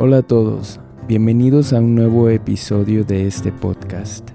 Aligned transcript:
Hola 0.00 0.18
a 0.18 0.22
todos, 0.22 0.78
bienvenidos 1.08 1.72
a 1.72 1.80
un 1.80 1.96
nuevo 1.96 2.28
episodio 2.28 3.02
de 3.02 3.26
este 3.26 3.50
podcast. 3.50 4.30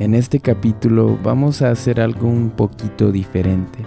En 0.00 0.12
este 0.12 0.40
capítulo 0.40 1.16
vamos 1.22 1.62
a 1.62 1.70
hacer 1.70 2.00
algo 2.00 2.26
un 2.26 2.50
poquito 2.50 3.12
diferente. 3.12 3.78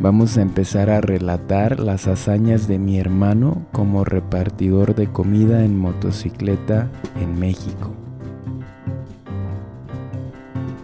Vamos 0.00 0.38
a 0.38 0.40
empezar 0.40 0.88
a 0.88 1.02
relatar 1.02 1.80
las 1.80 2.06
hazañas 2.06 2.66
de 2.66 2.78
mi 2.78 2.98
hermano 2.98 3.66
como 3.72 4.06
repartidor 4.06 4.94
de 4.94 5.06
comida 5.06 5.62
en 5.62 5.78
motocicleta 5.78 6.90
en 7.20 7.38
México. 7.38 7.92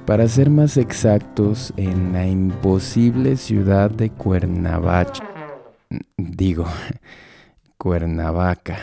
Para 0.05 0.29
ser 0.29 0.51
más 0.51 0.77
exactos, 0.77 1.73
en 1.79 2.13
la 2.13 2.27
imposible 2.27 3.39
ciudad 3.39 3.91
de 3.91 4.11
Cuernavaca. 4.11 5.25
Digo, 6.19 6.67
Cuernavaca. 7.79 8.77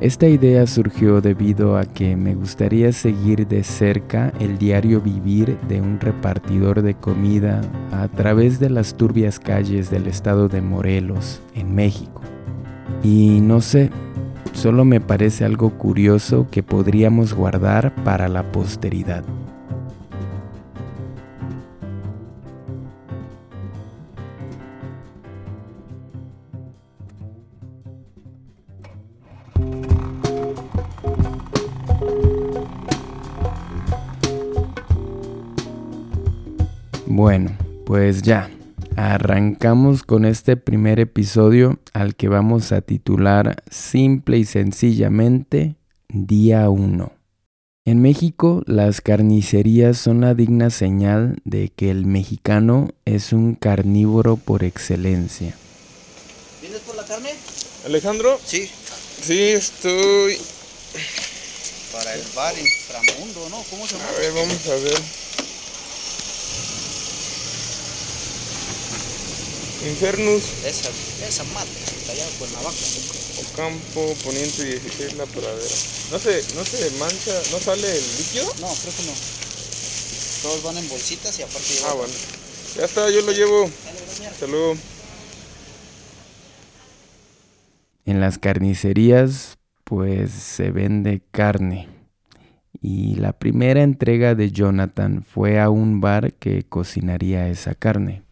Esta 0.00 0.28
idea 0.28 0.64
surgió 0.68 1.20
debido 1.20 1.76
a 1.76 1.84
que 1.84 2.14
me 2.14 2.36
gustaría 2.36 2.92
seguir 2.92 3.48
de 3.48 3.64
cerca 3.64 4.32
el 4.38 4.56
diario 4.56 5.00
vivir 5.00 5.58
de 5.68 5.80
un 5.80 5.98
repartidor 5.98 6.82
de 6.82 6.94
comida 6.94 7.60
a 7.90 8.06
través 8.06 8.60
de 8.60 8.70
las 8.70 8.96
turbias 8.96 9.40
calles 9.40 9.90
del 9.90 10.06
estado 10.06 10.48
de 10.48 10.62
Morelos, 10.62 11.42
en 11.56 11.74
México. 11.74 12.22
Y 13.02 13.40
no 13.40 13.60
sé, 13.60 13.90
solo 14.52 14.84
me 14.84 15.00
parece 15.00 15.44
algo 15.44 15.70
curioso 15.70 16.46
que 16.48 16.62
podríamos 16.62 17.34
guardar 17.34 17.92
para 18.04 18.28
la 18.28 18.52
posteridad. 18.52 19.24
Bueno, 37.18 37.50
pues 37.84 38.22
ya, 38.22 38.48
arrancamos 38.94 40.04
con 40.04 40.24
este 40.24 40.56
primer 40.56 41.00
episodio 41.00 41.80
al 41.92 42.14
que 42.14 42.28
vamos 42.28 42.70
a 42.70 42.80
titular 42.80 43.60
simple 43.68 44.38
y 44.38 44.44
sencillamente 44.44 45.74
Día 46.08 46.70
1. 46.70 47.10
En 47.86 48.02
México, 48.02 48.62
las 48.66 49.00
carnicerías 49.00 49.98
son 49.98 50.20
la 50.20 50.34
digna 50.34 50.70
señal 50.70 51.38
de 51.44 51.70
que 51.70 51.90
el 51.90 52.06
mexicano 52.06 52.90
es 53.04 53.32
un 53.32 53.56
carnívoro 53.56 54.36
por 54.36 54.62
excelencia. 54.62 55.56
¿Vienes 56.60 56.82
por 56.82 56.94
la 56.94 57.04
carne? 57.04 57.30
Alejandro, 57.84 58.38
Sí. 58.44 58.70
sí 59.22 59.40
estoy. 59.40 60.36
Para 61.92 62.14
el 62.14 62.22
bar 62.36 62.54
inframundo, 62.56 63.48
¿no? 63.50 63.56
¿Cómo 63.70 63.88
se 63.88 63.96
llama? 63.96 64.08
A 64.08 64.20
ver, 64.20 64.32
vamos 64.34 64.68
a 64.68 64.74
ver. 64.84 65.27
Infernus, 69.86 70.42
Esa, 70.66 70.90
esa 71.26 71.44
madre, 71.54 71.70
está 71.86 72.12
allá 72.12 72.24
en 72.26 72.34
Cuernavaca. 72.38 72.76
Ocampo, 73.52 74.14
Poniente 74.24 74.64
16, 74.64 75.14
La 75.16 75.24
Pradera. 75.26 75.76
No 76.10 76.18
se, 76.18 76.42
no 76.56 76.64
se 76.64 76.90
mancha, 76.98 77.32
no 77.52 77.58
sale 77.58 77.86
el 77.86 78.02
líquido. 78.18 78.46
No, 78.60 78.66
creo 78.74 78.94
que 78.96 79.02
no. 79.06 79.12
Todos 80.42 80.62
van 80.64 80.78
en 80.78 80.88
bolsitas 80.88 81.38
y 81.38 81.42
aparte 81.42 81.60
llevan- 81.68 81.90
Ah, 81.90 81.94
bueno. 81.94 82.12
Ya 82.76 82.84
está, 82.84 83.10
yo 83.10 83.22
lo 83.22 83.32
llevo. 83.32 83.70
Luego. 84.48 84.76
En 88.04 88.20
las 88.20 88.38
carnicerías, 88.38 89.58
pues 89.84 90.32
se 90.32 90.70
vende 90.70 91.22
carne. 91.30 91.88
Y 92.80 93.14
la 93.16 93.32
primera 93.32 93.82
entrega 93.82 94.34
de 94.34 94.50
Jonathan 94.50 95.24
fue 95.24 95.60
a 95.60 95.70
un 95.70 96.00
bar 96.00 96.32
que 96.34 96.64
cocinaría 96.64 97.48
esa 97.48 97.74
carne. 97.74 98.22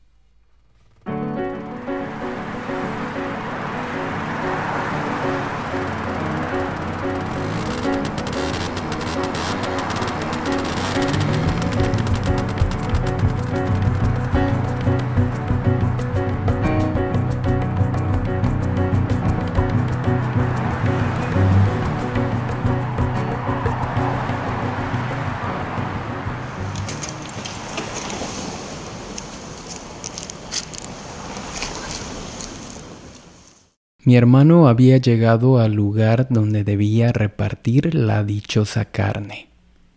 Mi 34.06 34.14
hermano 34.14 34.68
había 34.68 34.98
llegado 34.98 35.58
al 35.58 35.72
lugar 35.72 36.28
donde 36.30 36.62
debía 36.62 37.10
repartir 37.10 37.92
la 37.92 38.22
dichosa 38.22 38.84
carne. 38.84 39.48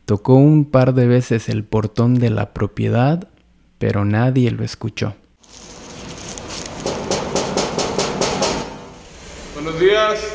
Tocó 0.05 0.33
un 0.33 0.65
par 0.65 0.95
de 0.95 1.05
veces 1.05 1.47
el 1.47 1.63
portón 1.63 2.15
de 2.15 2.31
la 2.31 2.51
propiedad, 2.51 3.27
pero 3.77 4.05
nadie 4.05 4.49
lo 4.49 4.63
escuchó. 4.63 5.13
Buenos 9.53 9.79
días. 9.79 10.27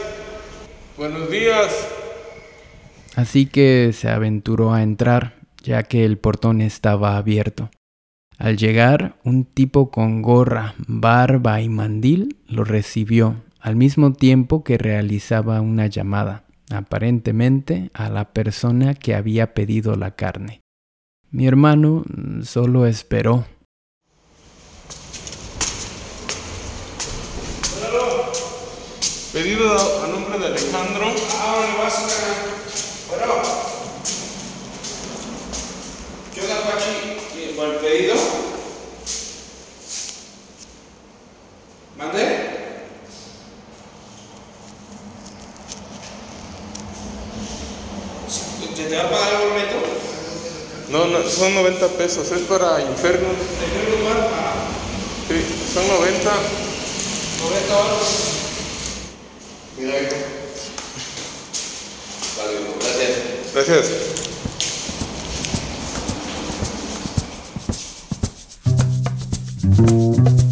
Buenos 0.96 1.28
días. 1.28 1.88
Así 3.16 3.46
que 3.46 3.90
se 3.92 4.08
aventuró 4.08 4.72
a 4.72 4.84
entrar, 4.84 5.34
ya 5.64 5.82
que 5.82 6.04
el 6.04 6.16
portón 6.16 6.60
estaba 6.60 7.16
abierto. 7.16 7.70
Al 8.38 8.56
llegar, 8.56 9.16
un 9.24 9.44
tipo 9.44 9.90
con 9.90 10.22
gorra, 10.22 10.76
barba 10.86 11.60
y 11.60 11.68
mandil 11.68 12.36
lo 12.46 12.62
recibió, 12.62 13.42
al 13.64 13.76
mismo 13.76 14.12
tiempo 14.12 14.62
que 14.62 14.76
realizaba 14.76 15.62
una 15.62 15.86
llamada, 15.86 16.44
aparentemente 16.70 17.90
a 17.94 18.10
la 18.10 18.34
persona 18.34 18.92
que 18.92 19.14
había 19.14 19.54
pedido 19.54 19.96
la 19.96 20.10
carne. 20.10 20.60
Mi 21.30 21.46
hermano 21.46 22.04
solo 22.42 22.84
esperó. 22.84 23.46
Pedido 29.32 29.72
a, 29.72 30.08
nombre 30.08 30.38
de 30.40 30.46
Alejandro. 30.46 31.06
Bueno, 33.08 33.32
¿qué 36.34 36.40
onda, 36.42 36.56
Pachi? 36.70 37.56
¿Con 37.56 37.70
el 37.70 37.76
pedido? 37.76 38.33
¿Te, 48.76 48.84
te 48.84 48.96
va 48.96 49.04
a 49.04 49.10
pagar 49.10 49.32
el 49.42 49.48
boleto? 49.50 49.76
No, 50.90 51.06
no, 51.06 51.28
son 51.28 51.54
90 51.54 51.88
pesos. 51.88 52.30
Es 52.30 52.40
para. 52.42 52.76
¿De 52.76 52.84
qué 52.84 53.98
lugar? 53.98 54.30
Ah, 54.32 54.52
Sí, 55.28 55.44
son 55.72 55.88
90. 55.88 56.30
90 57.40 57.74
baros. 57.74 58.08
Mira, 59.78 60.00
hijo. 60.02 60.16
Vale, 62.36 62.58
gracias. 63.54 63.54
Gracias. 63.54 64.24
Bueno, 69.64 70.43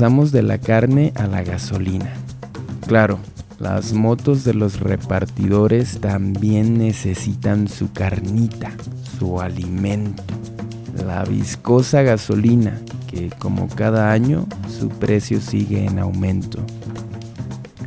pasamos 0.00 0.32
de 0.32 0.40
la 0.40 0.56
carne 0.56 1.12
a 1.14 1.26
la 1.26 1.42
gasolina. 1.42 2.14
Claro, 2.86 3.18
las 3.58 3.92
motos 3.92 4.44
de 4.44 4.54
los 4.54 4.80
repartidores 4.80 6.00
también 6.00 6.78
necesitan 6.78 7.68
su 7.68 7.92
carnita, 7.92 8.72
su 9.18 9.42
alimento. 9.42 10.22
La 11.04 11.22
viscosa 11.24 12.00
gasolina, 12.00 12.80
que 13.10 13.28
como 13.28 13.68
cada 13.68 14.10
año 14.10 14.46
su 14.78 14.88
precio 14.88 15.38
sigue 15.42 15.84
en 15.84 15.98
aumento. 15.98 16.60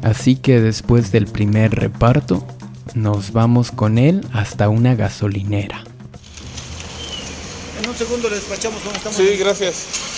Así 0.03 0.35
que 0.35 0.61
después 0.61 1.11
del 1.11 1.25
primer 1.25 1.73
reparto, 1.73 2.45
nos 2.93 3.31
vamos 3.31 3.71
con 3.71 3.97
él 3.97 4.23
hasta 4.33 4.69
una 4.69 4.93
gasolinera. 4.93 5.83
En 7.81 7.89
un 7.89 7.95
segundo 7.95 8.29
le 8.29 8.35
despachamos 8.35 8.79
estamos. 8.85 9.17
Sí, 9.17 9.35
gracias. 9.35 10.12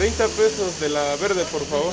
30 0.00 0.28
pesos 0.28 0.80
de 0.80 0.88
la 0.88 1.14
verde, 1.16 1.44
por 1.52 1.60
favor. 1.60 1.92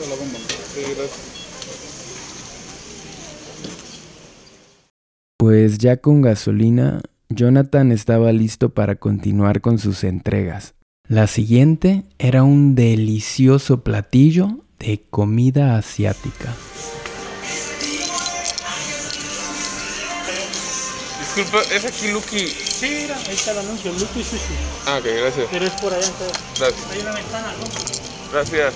La 0.00 0.16
bomba. 0.16 0.38
Pues 5.36 5.78
ya 5.78 5.98
con 5.98 6.20
gasolina, 6.20 7.00
Jonathan 7.28 7.92
estaba 7.92 8.32
listo 8.32 8.70
para 8.70 8.96
continuar 8.96 9.60
con 9.60 9.78
sus 9.78 10.02
entregas. 10.02 10.74
La 11.06 11.28
siguiente 11.28 12.02
era 12.18 12.42
un 12.42 12.74
delicioso 12.74 13.84
platillo 13.84 14.64
de 14.80 15.06
comida 15.08 15.76
asiática. 15.76 16.56
Disculpa, 21.34 21.62
¿es 21.74 21.84
aquí 21.86 22.08
Lucky? 22.08 22.46
Sí, 22.46 22.90
mira, 22.90 23.16
ahí 23.16 23.34
está 23.34 23.52
el 23.52 23.58
anuncio, 23.60 23.90
Lucky 23.92 24.22
Sushi. 24.22 24.54
Ah, 24.84 24.98
ok, 24.98 25.04
gracias. 25.04 25.46
Pero 25.50 25.64
es 25.64 25.72
por 25.80 25.94
allá, 25.94 26.06
entonces. 26.06 26.42
Gracias. 26.58 26.90
Hay 26.90 27.00
una 27.00 27.12
ventana, 27.12 27.54
¿no? 27.58 28.32
Gracias. 28.32 28.74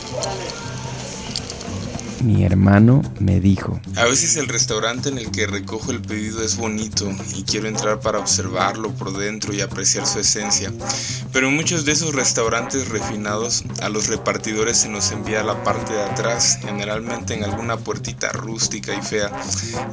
Mi 2.26 2.42
hermano 2.42 3.02
me 3.20 3.38
dijo, 3.38 3.80
A 3.94 4.04
veces 4.04 4.36
el 4.36 4.48
restaurante 4.48 5.10
en 5.10 5.18
el 5.18 5.30
que 5.30 5.46
recojo 5.46 5.92
el 5.92 6.02
pedido 6.02 6.42
es 6.42 6.56
bonito 6.56 7.08
y 7.36 7.44
quiero 7.44 7.68
entrar 7.68 8.00
para 8.00 8.18
observarlo 8.18 8.90
por 8.90 9.16
dentro 9.16 9.54
y 9.54 9.60
apreciar 9.60 10.08
su 10.08 10.18
esencia. 10.18 10.72
Pero 11.32 11.46
en 11.46 11.54
muchos 11.54 11.84
de 11.84 11.92
esos 11.92 12.16
restaurantes 12.16 12.88
refinados 12.88 13.62
a 13.80 13.90
los 13.90 14.08
repartidores 14.08 14.78
se 14.78 14.88
nos 14.88 15.12
envía 15.12 15.44
la 15.44 15.62
parte 15.62 15.92
de 15.92 16.02
atrás, 16.02 16.58
generalmente 16.60 17.34
en 17.34 17.44
alguna 17.44 17.76
puertita 17.76 18.32
rústica 18.32 18.92
y 18.92 19.02
fea. 19.02 19.30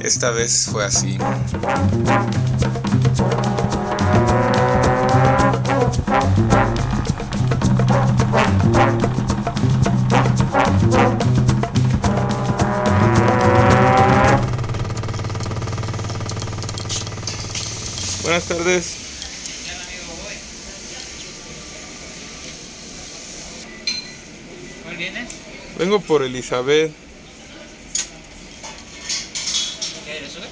Esta 0.00 0.30
vez 0.30 0.68
fue 0.72 0.84
así. 0.84 1.16
Buenas 18.24 18.44
tardes. 18.44 18.86
¿Cuál 24.82 24.96
vienes? 24.96 25.28
Vengo 25.78 26.00
por 26.00 26.22
Elizabeth. 26.22 26.90
¿Qué 30.06 30.16
eres, 30.16 30.38
güey? 30.38 30.48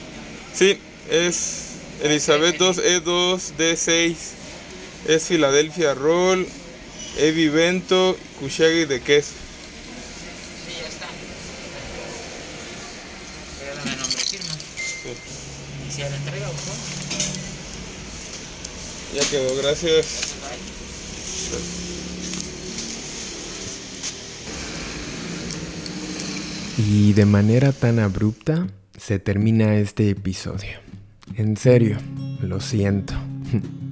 Sí, 0.52 0.78
es 1.10 1.68
Elizabeth 2.02 2.58
2E2D6. 2.58 4.16
Es 5.08 5.22
Filadelfia 5.24 5.94
Roll, 5.94 6.46
Evi 7.16 7.48
Bento, 7.48 8.18
Kushagi 8.38 8.84
de 8.84 9.00
queso. 9.00 9.32
Ya 19.14 19.30
quedó, 19.30 19.56
gracias. 19.56 20.32
y 26.78 27.12
de 27.12 27.26
manera 27.26 27.72
tan 27.72 27.98
abrupta 27.98 28.66
se 28.96 29.18
termina 29.18 29.76
este 29.76 30.10
episodio. 30.10 30.78
En 31.36 31.56
serio, 31.56 31.98
lo 32.40 32.60
siento. 32.60 33.14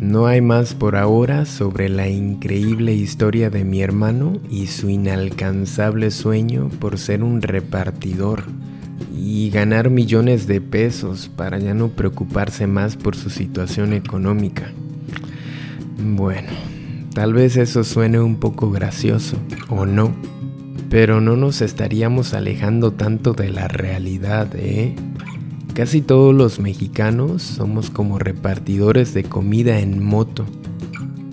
No 0.00 0.28
hay 0.28 0.40
más 0.40 0.74
por 0.74 0.94
ahora 0.94 1.44
sobre 1.44 1.88
la 1.88 2.06
increíble 2.06 2.94
historia 2.94 3.50
de 3.50 3.64
mi 3.64 3.82
hermano 3.82 4.40
y 4.48 4.68
su 4.68 4.88
inalcanzable 4.88 6.12
sueño 6.12 6.70
por 6.78 7.00
ser 7.00 7.24
un 7.24 7.42
repartidor 7.42 8.44
y 9.30 9.50
ganar 9.50 9.90
millones 9.90 10.46
de 10.46 10.62
pesos 10.62 11.30
para 11.36 11.58
ya 11.58 11.74
no 11.74 11.88
preocuparse 11.88 12.66
más 12.66 12.96
por 12.96 13.14
su 13.14 13.28
situación 13.28 13.92
económica. 13.92 14.72
Bueno, 16.02 16.48
tal 17.12 17.34
vez 17.34 17.58
eso 17.58 17.84
suene 17.84 18.20
un 18.20 18.36
poco 18.36 18.70
gracioso, 18.70 19.36
o 19.68 19.84
no, 19.84 20.14
pero 20.88 21.20
no 21.20 21.36
nos 21.36 21.60
estaríamos 21.60 22.32
alejando 22.32 22.92
tanto 22.92 23.34
de 23.34 23.50
la 23.50 23.68
realidad, 23.68 24.48
¿eh? 24.56 24.94
Casi 25.74 26.00
todos 26.00 26.34
los 26.34 26.58
mexicanos 26.58 27.42
somos 27.42 27.90
como 27.90 28.18
repartidores 28.18 29.12
de 29.12 29.24
comida 29.24 29.78
en 29.78 30.02
moto, 30.02 30.46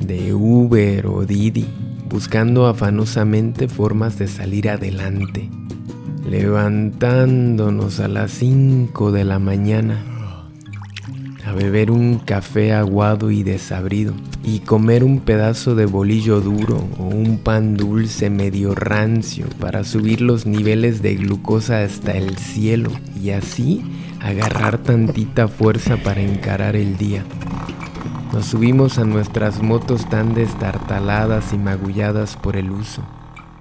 de 0.05 0.33
Uber 0.33 1.07
o 1.07 1.25
Didi, 1.25 1.65
buscando 2.09 2.67
afanosamente 2.67 3.69
formas 3.69 4.19
de 4.19 4.27
salir 4.27 4.69
adelante, 4.69 5.49
levantándonos 6.27 7.99
a 7.99 8.07
las 8.07 8.31
5 8.31 9.11
de 9.11 9.23
la 9.23 9.39
mañana 9.39 10.03
a 11.45 11.51
beber 11.53 11.91
un 11.91 12.17
café 12.17 12.73
aguado 12.73 13.29
y 13.29 13.43
desabrido 13.43 14.13
y 14.43 14.59
comer 14.59 15.03
un 15.03 15.19
pedazo 15.19 15.75
de 15.75 15.85
bolillo 15.85 16.41
duro 16.41 16.87
o 16.97 17.03
un 17.03 17.37
pan 17.37 17.77
dulce 17.77 18.31
medio 18.31 18.73
rancio 18.73 19.45
para 19.59 19.83
subir 19.83 20.21
los 20.21 20.47
niveles 20.47 21.03
de 21.03 21.15
glucosa 21.15 21.83
hasta 21.83 22.13
el 22.13 22.35
cielo 22.37 22.89
y 23.21 23.29
así 23.29 23.83
agarrar 24.19 24.79
tantita 24.79 25.47
fuerza 25.47 25.97
para 25.97 26.21
encarar 26.21 26.75
el 26.75 26.97
día. 26.97 27.23
Nos 28.33 28.47
subimos 28.47 28.97
a 28.97 29.05
nuestras 29.05 29.61
motos 29.61 30.09
tan 30.09 30.33
destartaladas 30.33 31.53
y 31.53 31.59
magulladas 31.59 32.35
por 32.35 32.55
el 32.57 32.71
uso, 32.71 33.03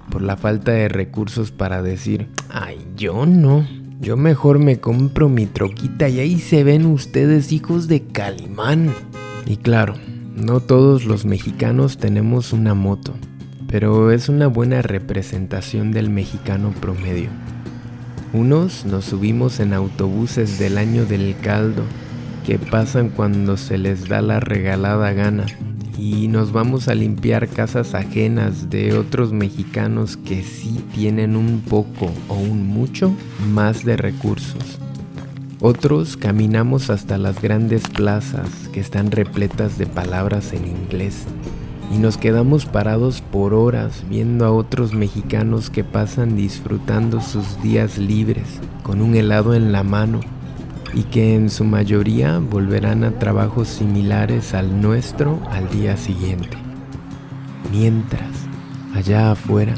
por 0.09 0.21
la 0.21 0.37
falta 0.37 0.71
de 0.71 0.87
recursos 0.87 1.51
para 1.51 1.81
decir, 1.81 2.27
ay, 2.49 2.77
yo 2.95 3.25
no, 3.25 3.67
yo 4.01 4.17
mejor 4.17 4.59
me 4.59 4.79
compro 4.79 5.29
mi 5.29 5.45
troquita 5.45 6.09
y 6.09 6.19
ahí 6.19 6.39
se 6.39 6.63
ven 6.63 6.85
ustedes 6.85 7.51
hijos 7.51 7.87
de 7.87 8.03
Calimán. 8.03 8.93
Y 9.45 9.57
claro, 9.57 9.95
no 10.35 10.59
todos 10.59 11.05
los 11.05 11.25
mexicanos 11.25 11.97
tenemos 11.97 12.53
una 12.53 12.73
moto, 12.73 13.13
pero 13.67 14.11
es 14.11 14.27
una 14.29 14.47
buena 14.47 14.81
representación 14.81 15.91
del 15.91 16.09
mexicano 16.09 16.73
promedio. 16.81 17.29
Unos 18.33 18.85
nos 18.85 19.05
subimos 19.05 19.61
en 19.61 19.73
autobuses 19.73 20.59
del 20.59 20.77
año 20.77 21.05
del 21.05 21.35
caldo, 21.41 21.83
que 22.45 22.59
pasan 22.59 23.09
cuando 23.09 23.55
se 23.55 23.77
les 23.77 24.09
da 24.09 24.21
la 24.21 24.39
regalada 24.39 25.13
gana, 25.13 25.45
y 25.97 26.27
nos 26.27 26.51
vamos 26.51 26.87
a 26.87 26.95
limpiar 26.95 27.47
casas 27.47 27.93
ajenas 27.93 28.69
de 28.69 28.97
otros 28.97 29.31
mexicanos 29.31 30.17
que 30.17 30.43
sí 30.43 30.83
tienen 30.93 31.35
un 31.35 31.61
poco 31.61 32.11
o 32.27 32.35
un 32.35 32.67
mucho 32.67 33.13
más 33.53 33.85
de 33.85 33.97
recursos. 33.97 34.79
Otros 35.61 36.17
caminamos 36.17 36.89
hasta 36.89 37.17
las 37.17 37.41
grandes 37.41 37.87
plazas 37.87 38.49
que 38.73 38.79
están 38.79 39.11
repletas 39.11 39.77
de 39.77 39.87
palabras 39.87 40.53
en 40.53 40.67
inglés 40.67 41.25
y 41.93 41.97
nos 41.97 42.17
quedamos 42.17 42.65
parados 42.65 43.21
por 43.21 43.53
horas 43.53 44.03
viendo 44.09 44.45
a 44.45 44.51
otros 44.51 44.93
mexicanos 44.93 45.69
que 45.69 45.83
pasan 45.83 46.35
disfrutando 46.35 47.21
sus 47.21 47.61
días 47.61 47.97
libres 47.97 48.59
con 48.83 49.01
un 49.01 49.15
helado 49.15 49.53
en 49.53 49.71
la 49.71 49.83
mano 49.83 50.19
y 50.95 51.03
que 51.03 51.35
en 51.35 51.49
su 51.49 51.65
mayoría 51.65 52.39
volverán 52.39 53.03
a 53.03 53.11
trabajos 53.19 53.67
similares 53.67 54.53
al 54.53 54.81
nuestro 54.81 55.39
al 55.51 55.69
día 55.69 55.97
siguiente. 55.97 56.57
Mientras, 57.71 58.31
allá 58.95 59.31
afuera, 59.31 59.75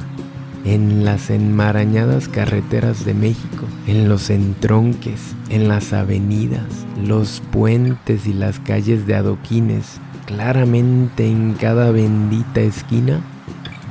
en 0.64 1.06
las 1.06 1.30
enmarañadas 1.30 2.28
carreteras 2.28 3.04
de 3.04 3.16
México, 3.16 3.66
en 3.88 4.08
los 4.08 4.30
entronques, 4.30 5.36
en 5.50 5.68
las 5.68 5.92
avenidas, 5.92 6.86
los 7.04 7.42
puentes 7.52 8.28
y 8.28 8.34
las 8.34 8.60
calles 8.60 9.08
de 9.08 9.16
adoquines, 9.16 10.00
claramente 10.26 11.26
en 11.26 11.54
cada 11.54 11.90
bendita 11.92 12.62
esquina, 12.62 13.22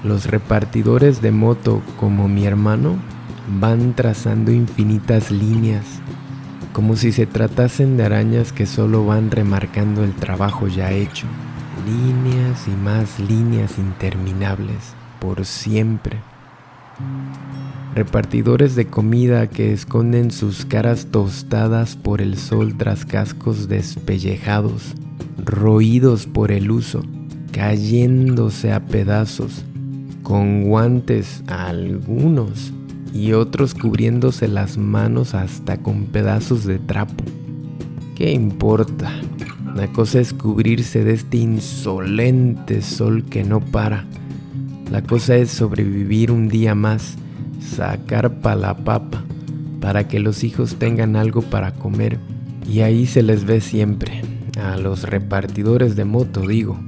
los 0.04 0.26
repartidores 0.26 1.23
de 1.23 1.33
moto 1.33 1.83
como 1.99 2.28
mi 2.28 2.47
hermano 2.47 2.97
van 3.59 3.95
trazando 3.95 4.52
infinitas 4.52 5.30
líneas, 5.30 5.85
como 6.76 6.95
si 6.95 7.11
se 7.11 7.25
tratasen 7.25 7.97
de 7.97 8.04
arañas 8.04 8.52
que 8.52 8.66
solo 8.66 9.06
van 9.06 9.30
remarcando 9.30 10.04
el 10.04 10.12
trabajo 10.12 10.68
ya 10.68 10.92
hecho, 10.92 11.26
líneas 11.87 12.68
y 12.68 12.73
más 12.73 13.18
líneas 13.18 13.78
interminables, 13.78 14.92
por 15.18 15.47
siempre. 15.47 16.18
Repartidores 17.95 18.76
de 18.76 18.88
comida 18.88 19.47
que 19.47 19.73
esconden 19.73 20.30
sus 20.30 20.66
caras 20.66 21.06
tostadas 21.11 21.97
por 21.97 22.21
el 22.21 22.37
sol 22.37 22.76
tras 22.76 23.06
cascos 23.06 23.68
despellejados, 23.68 24.97
roídos 25.42 26.26
por 26.26 26.52
el 26.52 26.71
uso, 26.71 27.02
cayéndose 27.52 28.75
a 28.75 28.80
pedazos, 28.80 29.64
con 30.23 30.64
guantes 30.64 31.42
algunos 31.47 32.75
y 33.16 33.32
otros 33.32 33.75
cubriéndose 33.75 34.46
las 34.46 34.76
manos 34.76 35.35
hasta 35.35 35.78
con 35.78 36.04
pedazos 36.04 36.64
de 36.64 36.78
trapo. 36.78 37.25
¿Qué 38.14 38.32
importa? 38.32 39.11
La 39.75 39.88
cosa 39.88 40.20
es 40.20 40.32
cubrirse 40.32 41.02
de 41.02 41.14
este 41.14 41.38
insolente 41.38 42.82
sol 42.82 43.25
que 43.25 43.42
no 43.42 43.61
para. 43.61 44.04
La 44.90 45.02
cosa 45.02 45.37
es 45.37 45.50
sobrevivir 45.50 46.30
un 46.30 46.49
día 46.49 46.75
más, 46.75 47.16
sacar 47.61 48.40
pa 48.40 48.54
la 48.54 48.76
papa, 48.76 49.23
para 49.80 50.06
que 50.08 50.18
los 50.18 50.44
hijos 50.44 50.76
tengan 50.76 51.16
algo 51.16 51.42
para 51.42 51.73
comer. 51.73 52.18
Y 52.70 52.80
ahí 52.80 53.06
se 53.06 53.23
les 53.23 53.44
ve 53.44 53.61
siempre, 53.61 54.23
a 54.61 54.76
los 54.76 55.04
repartidores 55.04 55.96
de 55.96 56.04
moto 56.04 56.46
digo, 56.46 56.78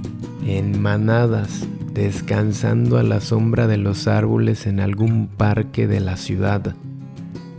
en 0.44 0.80
manadas, 0.80 1.66
descansando 1.92 2.98
a 2.98 3.02
la 3.02 3.20
sombra 3.20 3.66
de 3.66 3.78
los 3.78 4.06
árboles 4.06 4.66
en 4.66 4.80
algún 4.80 5.28
parque 5.28 5.86
de 5.86 6.00
la 6.00 6.16
ciudad 6.16 6.74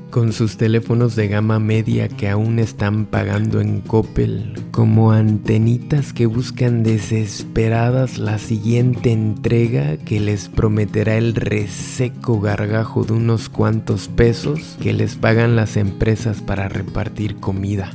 con 0.09 0.33
sus 0.33 0.57
teléfonos 0.57 1.15
de 1.15 1.27
gama 1.27 1.59
media 1.59 2.07
que 2.07 2.29
aún 2.29 2.59
están 2.59 3.05
pagando 3.05 3.61
en 3.61 3.81
Coppel, 3.81 4.53
como 4.71 5.11
antenitas 5.11 6.13
que 6.13 6.25
buscan 6.25 6.83
desesperadas 6.83 8.17
la 8.17 8.39
siguiente 8.39 9.11
entrega 9.11 9.97
que 9.97 10.19
les 10.19 10.49
prometerá 10.49 11.17
el 11.17 11.35
reseco 11.35 12.39
gargajo 12.39 13.03
de 13.03 13.13
unos 13.13 13.49
cuantos 13.49 14.07
pesos 14.07 14.77
que 14.81 14.93
les 14.93 15.15
pagan 15.15 15.55
las 15.55 15.77
empresas 15.77 16.41
para 16.41 16.69
repartir 16.69 17.35
comida. 17.35 17.91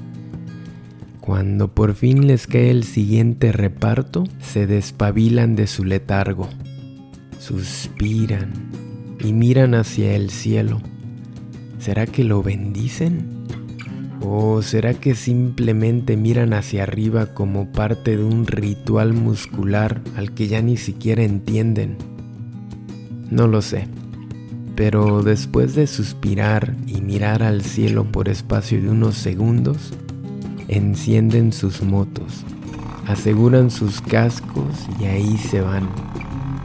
Cuando 1.24 1.72
por 1.72 1.94
fin 1.94 2.26
les 2.26 2.46
cae 2.46 2.70
el 2.70 2.84
siguiente 2.84 3.50
reparto, 3.50 4.24
se 4.40 4.66
despabilan 4.66 5.56
de 5.56 5.66
su 5.66 5.84
letargo, 5.84 6.50
suspiran 7.38 8.52
y 9.20 9.32
miran 9.32 9.74
hacia 9.74 10.14
el 10.16 10.28
cielo 10.28 10.82
¿Será 11.84 12.06
que 12.06 12.24
lo 12.24 12.42
bendicen? 12.42 13.44
¿O 14.22 14.62
será 14.62 14.94
que 14.94 15.14
simplemente 15.14 16.16
miran 16.16 16.54
hacia 16.54 16.82
arriba 16.82 17.34
como 17.34 17.72
parte 17.72 18.16
de 18.16 18.24
un 18.24 18.46
ritual 18.46 19.12
muscular 19.12 20.00
al 20.16 20.32
que 20.32 20.48
ya 20.48 20.62
ni 20.62 20.78
siquiera 20.78 21.24
entienden? 21.24 21.98
No 23.30 23.48
lo 23.48 23.60
sé, 23.60 23.86
pero 24.76 25.22
después 25.22 25.74
de 25.74 25.86
suspirar 25.86 26.74
y 26.86 27.02
mirar 27.02 27.42
al 27.42 27.60
cielo 27.60 28.10
por 28.10 28.30
espacio 28.30 28.80
de 28.80 28.88
unos 28.88 29.16
segundos, 29.16 29.92
encienden 30.76 31.52
sus 31.52 31.82
motos, 31.82 32.44
aseguran 33.06 33.70
sus 33.70 34.00
cascos 34.00 34.86
y 35.00 35.04
ahí 35.04 35.38
se 35.38 35.60
van, 35.60 35.88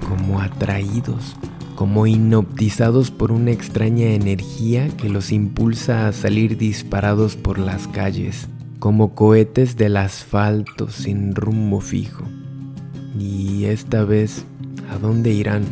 como 0.08 0.40
atraídos 0.40 1.36
como 1.80 2.06
hipnotizados 2.08 3.10
por 3.10 3.32
una 3.32 3.52
extraña 3.52 4.08
energía 4.08 4.90
que 4.98 5.08
los 5.08 5.32
impulsa 5.32 6.10
a 6.10 6.12
salir 6.12 6.58
disparados 6.58 7.38
por 7.38 7.58
las 7.58 7.88
calles, 7.88 8.50
como 8.80 9.16
cohetes 9.16 9.78
del 9.78 9.96
asfalto 9.96 10.90
sin 10.90 11.34
rumbo 11.34 11.80
fijo. 11.80 12.26
Y 13.18 13.64
esta 13.64 14.04
vez, 14.04 14.44
¿a 14.92 14.98
dónde 14.98 15.32
irán? 15.32 15.64